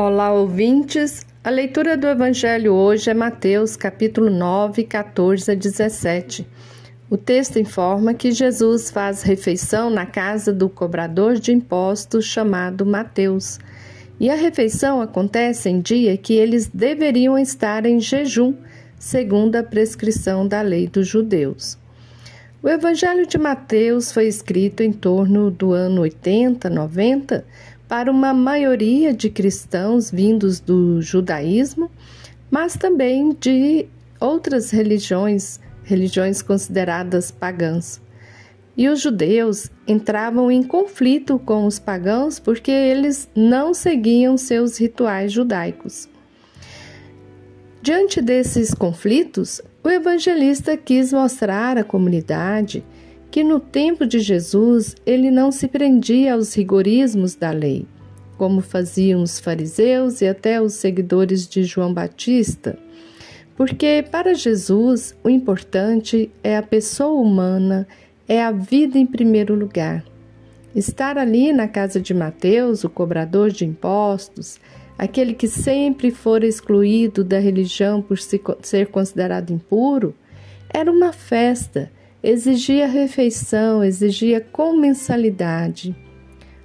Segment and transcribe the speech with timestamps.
[0.00, 1.26] Olá, ouvintes.
[1.42, 6.46] A leitura do Evangelho hoje é Mateus, capítulo 9, 14 a 17.
[7.10, 13.58] O texto informa que Jesus faz refeição na casa do cobrador de impostos chamado Mateus.
[14.20, 18.54] E a refeição acontece em dia que eles deveriam estar em jejum,
[19.00, 21.76] segundo a prescrição da lei dos judeus.
[22.62, 27.44] O Evangelho de Mateus foi escrito em torno do ano 80, 90,
[27.88, 31.90] para uma maioria de cristãos vindos do judaísmo,
[32.50, 33.86] mas também de
[34.20, 38.00] outras religiões, religiões consideradas pagãs.
[38.76, 45.32] E os judeus entravam em conflito com os pagãos porque eles não seguiam seus rituais
[45.32, 46.08] judaicos.
[47.82, 52.84] Diante desses conflitos, o evangelista quis mostrar à comunidade
[53.30, 57.86] que no tempo de Jesus ele não se prendia aos rigorismos da lei,
[58.36, 62.78] como faziam os fariseus e até os seguidores de João Batista,
[63.56, 67.86] porque para Jesus o importante é a pessoa humana,
[68.28, 70.04] é a vida em primeiro lugar.
[70.74, 74.60] Estar ali na casa de Mateus, o cobrador de impostos,
[74.96, 80.14] aquele que sempre fora excluído da religião por ser considerado impuro,
[80.72, 81.90] era uma festa
[82.22, 85.94] exigia refeição, exigia comensalidade.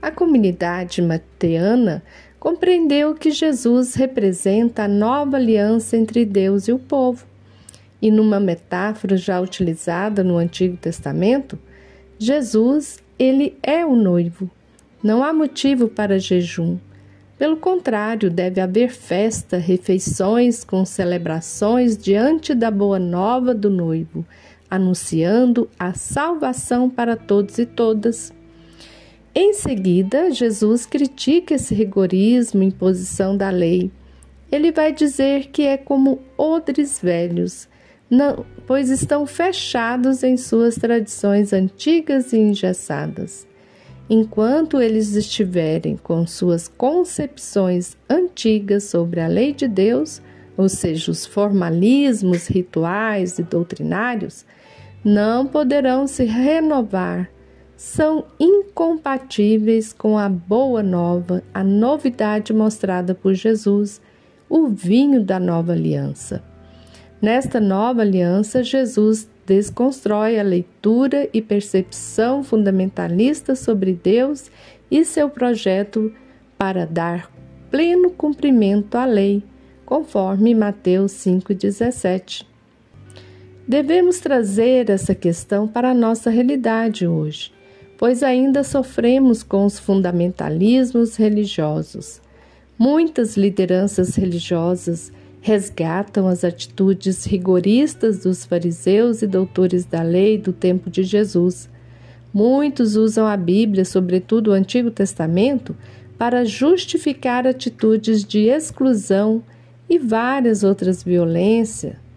[0.00, 2.02] A comunidade mateana
[2.38, 7.26] compreendeu que Jesus representa a nova aliança entre Deus e o povo.
[8.00, 11.58] E numa metáfora já utilizada no Antigo Testamento,
[12.18, 14.50] Jesus, ele é o noivo.
[15.02, 16.78] Não há motivo para jejum.
[17.36, 24.26] Pelo contrário, deve haver festa, refeições com celebrações diante da boa nova do noivo,
[24.70, 28.32] anunciando a salvação para todos e todas.
[29.34, 33.90] Em seguida, Jesus critica esse rigorismo, imposição da lei.
[34.50, 37.68] Ele vai dizer que é como odres velhos,
[38.10, 43.46] não, pois estão fechados em suas tradições antigas e engessadas.
[44.08, 50.20] Enquanto eles estiverem com suas concepções antigas sobre a lei de Deus,
[50.56, 54.44] ou seja, os formalismos rituais e doutrinários,
[55.04, 57.30] não poderão se renovar.
[57.76, 64.00] São incompatíveis com a boa nova, a novidade mostrada por Jesus,
[64.48, 66.42] o vinho da nova aliança.
[67.22, 74.50] Nesta nova aliança, Jesus desconstrói a leitura e percepção fundamentalista sobre Deus
[74.90, 76.12] e seu projeto
[76.58, 77.30] para dar
[77.70, 79.42] pleno cumprimento à lei,
[79.86, 82.49] conforme Mateus 5,17.
[83.70, 87.52] Devemos trazer essa questão para a nossa realidade hoje,
[87.96, 92.20] pois ainda sofremos com os fundamentalismos religiosos.
[92.76, 100.90] Muitas lideranças religiosas resgatam as atitudes rigoristas dos fariseus e doutores da lei do tempo
[100.90, 101.70] de Jesus.
[102.34, 105.76] Muitos usam a Bíblia, sobretudo o Antigo Testamento,
[106.18, 109.44] para justificar atitudes de exclusão
[109.88, 112.09] e várias outras violências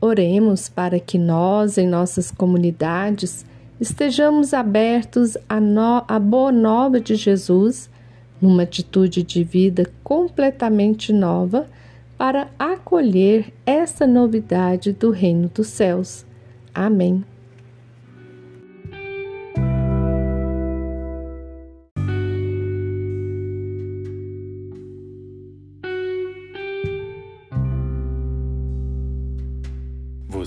[0.00, 3.44] Oremos para que nós, em nossas comunidades,
[3.80, 7.90] estejamos abertos à, no, boa nova de Jesus,
[8.40, 11.66] numa atitude de vida completamente nova,
[12.16, 16.24] para acolher essa novidade do Reino dos Céus.
[16.74, 17.24] Amém.